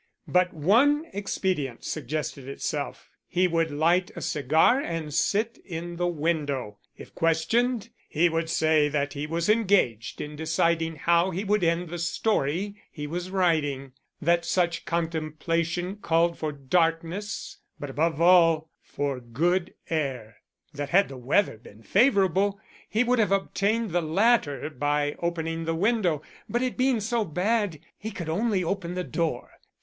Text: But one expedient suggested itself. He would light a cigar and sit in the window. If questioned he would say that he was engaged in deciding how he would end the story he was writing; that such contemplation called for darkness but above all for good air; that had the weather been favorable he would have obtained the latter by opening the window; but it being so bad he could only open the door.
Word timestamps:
But 0.27 0.51
one 0.51 1.05
expedient 1.13 1.83
suggested 1.83 2.47
itself. 2.47 3.11
He 3.27 3.47
would 3.47 3.69
light 3.69 4.09
a 4.15 4.21
cigar 4.21 4.79
and 4.81 5.13
sit 5.13 5.59
in 5.63 5.97
the 5.97 6.07
window. 6.07 6.79
If 6.97 7.13
questioned 7.13 7.89
he 8.09 8.27
would 8.27 8.49
say 8.49 8.89
that 8.89 9.13
he 9.13 9.27
was 9.27 9.47
engaged 9.47 10.19
in 10.19 10.35
deciding 10.35 10.95
how 10.95 11.29
he 11.29 11.43
would 11.43 11.63
end 11.63 11.89
the 11.89 11.99
story 11.99 12.81
he 12.91 13.05
was 13.05 13.29
writing; 13.29 13.91
that 14.19 14.43
such 14.43 14.85
contemplation 14.85 15.97
called 15.97 16.35
for 16.35 16.51
darkness 16.51 17.57
but 17.79 17.91
above 17.91 18.19
all 18.19 18.71
for 18.81 19.19
good 19.19 19.75
air; 19.91 20.37
that 20.73 20.89
had 20.89 21.09
the 21.09 21.17
weather 21.17 21.57
been 21.57 21.83
favorable 21.83 22.59
he 22.89 23.03
would 23.03 23.19
have 23.19 23.31
obtained 23.31 23.91
the 23.91 24.01
latter 24.01 24.67
by 24.71 25.15
opening 25.19 25.65
the 25.65 25.75
window; 25.75 26.23
but 26.49 26.63
it 26.63 26.75
being 26.75 26.99
so 26.99 27.23
bad 27.23 27.79
he 27.99 28.09
could 28.09 28.29
only 28.29 28.63
open 28.63 28.95
the 28.95 29.03
door. 29.03 29.51